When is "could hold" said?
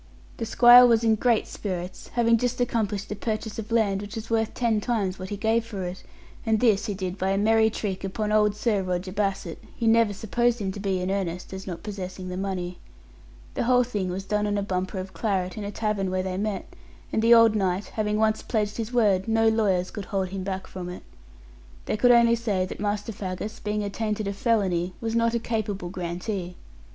19.91-20.29